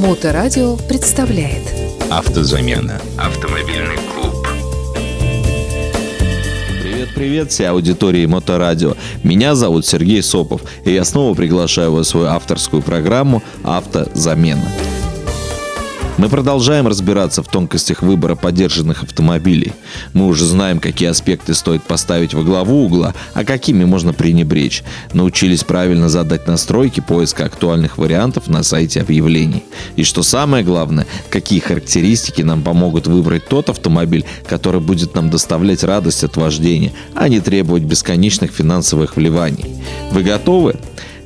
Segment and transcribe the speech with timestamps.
[0.00, 1.62] Моторадио представляет
[2.10, 2.98] Автозамена.
[3.18, 4.34] Автомобильный клуб.
[6.82, 8.94] Привет-привет всей аудитории Моторадио.
[9.22, 14.64] Меня зовут Сергей Сопов, и я снова приглашаю вас в свою авторскую программу «Автозамена».
[16.20, 19.72] Мы продолжаем разбираться в тонкостях выбора поддержанных автомобилей.
[20.12, 24.82] Мы уже знаем, какие аспекты стоит поставить во главу угла, а какими можно пренебречь.
[25.14, 29.64] Научились правильно задать настройки поиска актуальных вариантов на сайте объявлений.
[29.96, 35.84] И что самое главное, какие характеристики нам помогут выбрать тот автомобиль, который будет нам доставлять
[35.84, 39.82] радость от вождения, а не требовать бесконечных финансовых вливаний.
[40.12, 40.76] Вы готовы?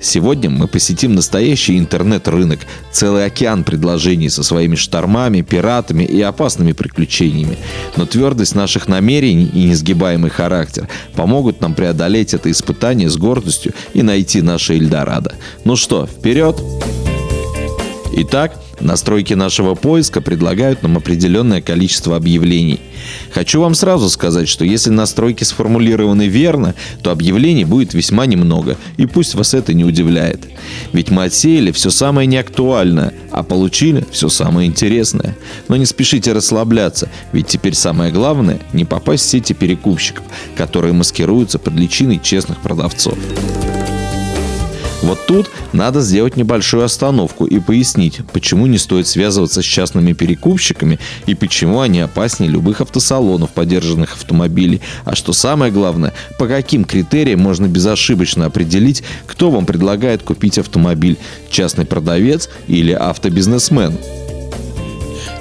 [0.04, 2.60] Сегодня мы посетим настоящий интернет-рынок,
[2.92, 7.56] целый океан предложений со своими штормами, пиратами и опасными приключениями.
[7.96, 14.02] Но твердость наших намерений и несгибаемый характер помогут нам преодолеть это испытание с гордостью и
[14.02, 15.36] найти наше Эльдорадо.
[15.64, 16.60] Ну что, вперед!
[18.12, 22.80] Итак, Настройки нашего поиска предлагают нам определенное количество объявлений.
[23.32, 29.06] Хочу вам сразу сказать, что если настройки сформулированы верно, то объявлений будет весьма немного, и
[29.06, 30.40] пусть вас это не удивляет.
[30.92, 35.34] Ведь мы отсеяли все самое неактуальное, а получили все самое интересное.
[35.68, 40.24] Но не спешите расслабляться, ведь теперь самое главное– не попасть в сети перекупщиков,
[40.58, 43.16] которые маскируются под личиной честных продавцов.
[45.04, 50.98] Вот тут надо сделать небольшую остановку и пояснить, почему не стоит связываться с частными перекупщиками
[51.26, 54.80] и почему они опаснее любых автосалонов подержанных автомобилей.
[55.04, 61.18] А что самое главное, по каким критериям можно безошибочно определить, кто вам предлагает купить автомобиль–
[61.50, 63.98] частный продавец или автобизнесмен.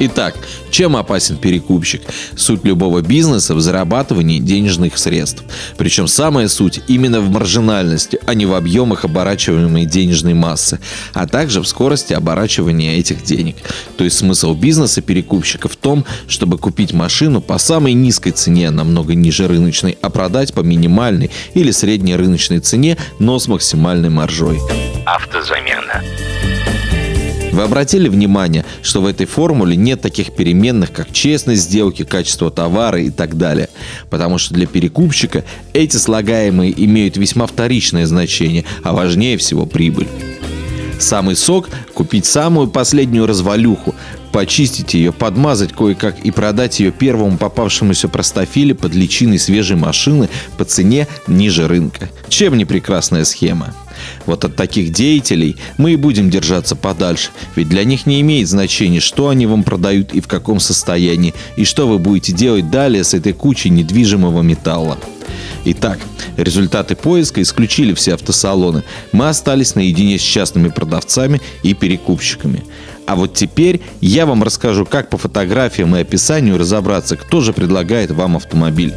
[0.05, 0.35] Итак,
[0.69, 2.01] чем опасен перекупщик?
[2.35, 5.45] Суть любого бизнеса в зарабатывании денежных средств.
[5.77, 10.79] Причем самая суть именно в маржинальности, а не в объемах оборачиваемой денежной массы,
[11.13, 13.55] а также в скорости оборачивания этих денег.
[13.95, 19.15] То есть смысл бизнеса перекупщика в том, чтобы купить машину по самой низкой цене, намного
[19.15, 24.59] ниже рыночной, а продать по минимальной или средней рыночной цене, но с максимальной маржой.
[25.05, 26.03] Автозамена.
[27.53, 32.99] Вы обратили внимание, что в этой формуле нет таких переменных, как честность сделки, качество товара
[32.99, 33.69] и так далее.
[34.09, 40.07] Потому что для перекупщика эти слагаемые имеют весьма вторичное значение, а важнее всего прибыль.
[40.97, 43.93] Самый сок– купить самую последнюю развалюху,
[44.31, 50.27] почистить ее, подмазать кое-как и продать ее первому попавшемуся простофиле под личиной свежей машины
[50.57, 52.09] по цене ниже рынка.
[52.29, 53.75] Чем не прекрасная схема?
[54.25, 58.99] Вот от таких деятелей мы и будем держаться подальше, ведь для них не имеет значения,
[58.99, 63.13] что они вам продают и в каком состоянии, и что вы будете делать далее с
[63.13, 64.97] этой кучей недвижимого металла.
[65.65, 65.99] Итак,
[66.35, 68.83] результаты поиска исключили все автосалоны.
[69.13, 72.63] Мы остались наедине с частными продавцами и перекупщиками.
[73.05, 78.11] А вот теперь я вам расскажу, как по фотографиям и описанию разобраться, кто же предлагает
[78.11, 78.93] вам автомобиль.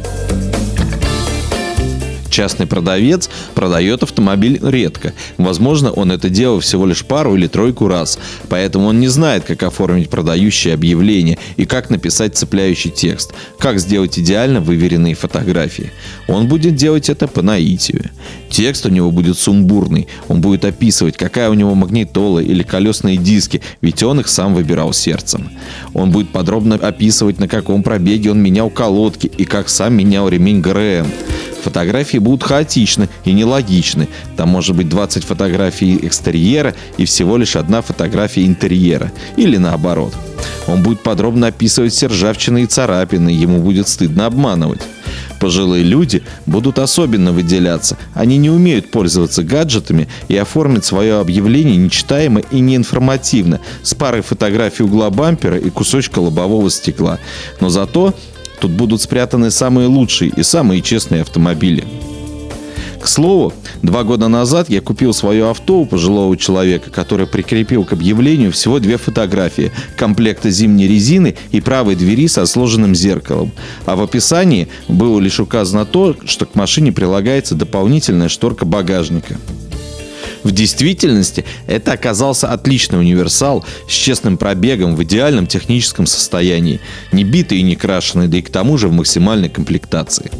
[2.37, 5.13] Частный продавец продает автомобиль редко.
[5.39, 8.19] Возможно, он это делал всего лишь пару или тройку раз.
[8.47, 14.19] Поэтому он не знает, как оформить продающее объявление и как написать цепляющий текст, как сделать
[14.19, 15.91] идеально выверенные фотографии.
[16.27, 18.11] Он будет делать это по наитию.
[18.51, 20.07] Текст у него будет сумбурный.
[20.27, 24.93] Он будет описывать, какая у него магнитола или колесные диски, ведь он их сам выбирал
[24.93, 25.49] сердцем.
[25.95, 30.61] Он будет подробно описывать, на каком пробеге он менял колодки и как сам менял ремень
[30.61, 31.07] ГРМ.
[31.63, 34.07] Фотографии будут хаотичны и нелогичны.
[34.35, 39.11] Там может быть 20 фотографий экстерьера и всего лишь одна фотография интерьера.
[39.35, 40.13] Или наоборот.
[40.67, 44.81] Он будет подробно описывать все ржавчины и царапины, ему будет стыдно обманывать.
[45.39, 47.97] Пожилые люди будут особенно выделяться.
[48.13, 54.83] Они не умеют пользоваться гаджетами и оформить свое объявление нечитаемо и неинформативно, с парой фотографий
[54.83, 57.19] угла бампера и кусочка лобового стекла.
[57.59, 58.13] Но зато
[58.59, 61.85] Тут будут спрятаны самые лучшие и самые честные автомобили.
[62.99, 63.53] К слову,
[63.83, 68.79] два года назад я купил свое авто у пожилого человека, который прикрепил к объявлению всего
[68.79, 73.51] две фотографии комплекта зимней резины и правой двери со сложенным зеркалом.
[73.85, 79.37] А в описании было лишь указано то, что к машине прилагается дополнительная шторка багажника.
[80.43, 86.79] В действительности это оказался отличный универсал с честным пробегом в идеальном техническом состоянии,
[87.11, 90.31] не битый и не крашеный, да и к тому же в максимальной комплектации.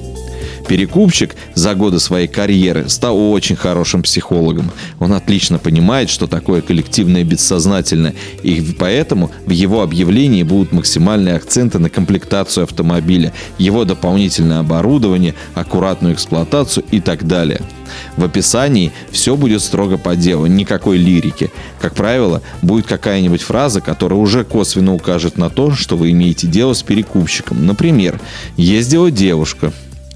[0.67, 4.69] Перекупщик за годы своей карьеры стал очень хорошим психологом.
[4.99, 11.79] Он отлично понимает, что такое коллективное бессознательное, и поэтому в его объявлении будут максимальные акценты
[11.79, 17.61] на комплектацию автомобиля, его дополнительное оборудование, аккуратную эксплуатацию и так далее.
[18.17, 21.49] В описании все будет строго по делу, никакой лирики.
[21.79, 26.73] Как правило, будет какая-нибудь фраза, которая уже косвенно укажет на то, что вы имеете дело
[26.73, 27.65] с перекупщиком.
[27.65, 28.19] Например,
[28.57, 29.71] «Ездила девушка»,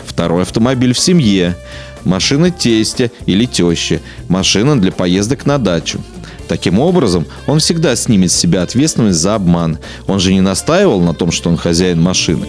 [0.05, 1.55] «Второй автомобиль в семье»,
[2.03, 6.01] «Машина тестя или тещи», «Машина для поездок на дачу».
[6.47, 9.77] Таким образом, он всегда снимет с себя ответственность за обман.
[10.07, 12.45] Он же не настаивал на том, что он хозяин машины.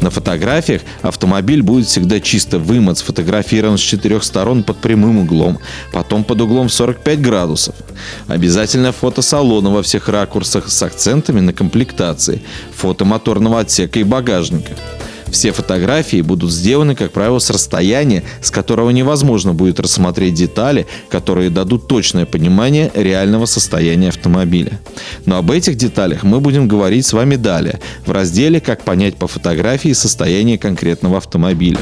[0.00, 5.58] На фотографиях автомобиль будет всегда чисто вымыт, сфотографирован с четырех сторон под прямым углом,
[5.92, 7.74] потом под углом в 45 градусов.
[8.26, 12.42] Обязательно фото салона во всех ракурсах с акцентами на комплектации,
[12.74, 14.72] фото моторного отсека и багажника.
[15.30, 21.50] Все фотографии будут сделаны, как правило, с расстояния, с которого невозможно будет рассмотреть детали, которые
[21.50, 24.80] дадут точное понимание реального состояния автомобиля.
[25.26, 29.26] Но об этих деталях мы будем говорить с вами далее, в разделе «Как понять по
[29.26, 31.78] фотографии состояние конкретного автомобиля».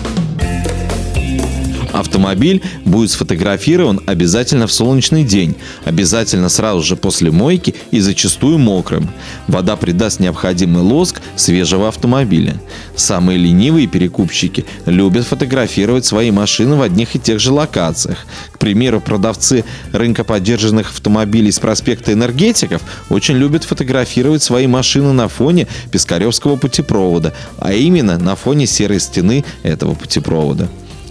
[1.98, 9.10] Автомобиль будет сфотографирован обязательно в солнечный день, обязательно сразу же после мойки и зачастую мокрым.
[9.48, 12.54] Вода придаст необходимый лоск свежего автомобиля.
[12.94, 18.26] Самые ленивые перекупщики любят фотографировать свои машины в одних и тех же локациях.
[18.52, 22.80] К примеру, продавцы рынка поддержанных автомобилей с проспекта энергетиков
[23.10, 29.44] очень любят фотографировать свои машины на фоне Пискаревского путепровода, а именно на фоне серой стены
[29.64, 30.68] этого путепровода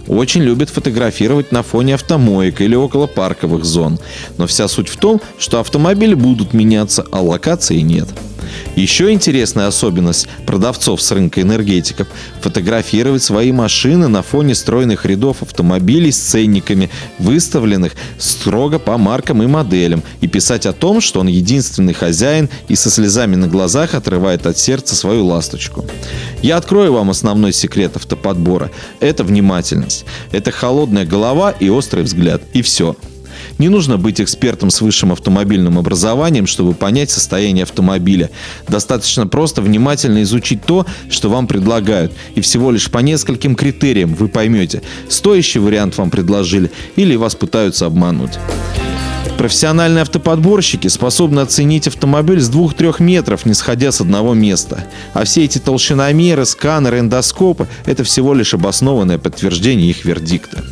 [0.08, 3.98] очень любят фотографировать на фоне автомоек или около парковых зон.
[4.36, 8.08] Но вся суть в том, что автомобили будут меняться, а локации нет.
[8.76, 12.08] Еще интересная особенность продавцов с рынка энергетиков–
[12.40, 19.46] фотографировать свои машины на фоне стройных рядов автомобилей с ценниками, выставленных строго по маркам и
[19.46, 24.46] моделям, и писать о том, что он единственный хозяин и со слезами на глазах отрывает
[24.46, 25.84] от сердца свою ласточку.
[26.42, 28.70] Я открою вам основной секрет автоподбора.
[29.00, 30.04] Это внимательность.
[30.32, 32.42] Это холодная голова и острый взгляд.
[32.52, 32.96] И все.
[33.58, 38.30] Не нужно быть экспертом с высшим автомобильным образованием, чтобы понять состояние автомобиля.
[38.68, 42.12] Достаточно просто внимательно изучить то, что вам предлагают.
[42.34, 47.86] И всего лишь по нескольким критериям вы поймете, стоящий вариант вам предложили или вас пытаются
[47.86, 48.38] обмануть.
[49.38, 54.84] Профессиональные автоподборщики способны оценить автомобиль с 2-3 метров, не сходя с одного места.
[55.14, 60.64] А все эти толщиномеры, сканеры, эндоскопы– это всего лишь обоснованное подтверждение их вердикта.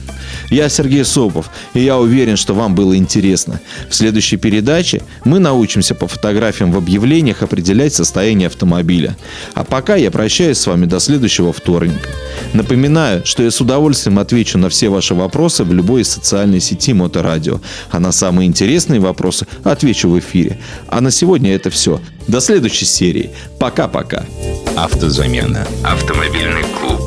[0.51, 3.61] Я Сергей Сопов, и я уверен, что вам было интересно.
[3.89, 9.17] В следующей передаче мы научимся по фотографиям в объявлениях определять состояние автомобиля.
[9.55, 12.09] А пока я прощаюсь с вами до следующего вторника.
[12.53, 16.93] Напоминаю, что я с удовольствием отвечу на все ваши вопросы в любой из социальной сети
[16.93, 17.61] Моторадио.
[17.91, 20.59] А на самые интересные вопросы отвечу в эфире.
[20.89, 22.01] А на сегодня это все.
[22.29, 23.31] До следующей серии.
[23.59, 24.25] Пока-пока.
[24.77, 25.67] Автозамена.
[25.85, 27.06] Автомобильный клуб.